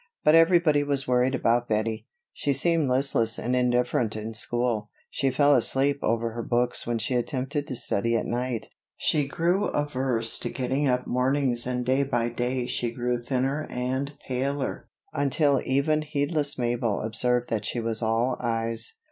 [0.23, 2.07] But everybody was worried about Bettie.
[2.33, 7.13] She seemed listless and indifferent in school, she fell asleep over her books when she
[7.13, 8.67] attempted to study at night,
[8.97, 14.13] she grew averse to getting up mornings and day by day she grew thinner and
[14.27, 18.95] paler, until even heedless Mabel observed that she was all eyes.